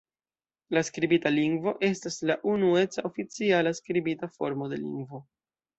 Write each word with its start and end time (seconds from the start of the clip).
La 0.75 0.81
skribita 0.87 1.33
lingvo 1.35 1.75
estas 1.89 2.17
la 2.31 2.39
unueca, 2.55 3.07
oficiala 3.13 3.79
skribita 3.83 4.35
formo 4.39 4.73
de 4.75 4.85
lingvo. 4.87 5.27